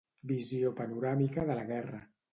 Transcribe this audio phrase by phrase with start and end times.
[0.29, 2.05] Visió panoràmica de la guerra.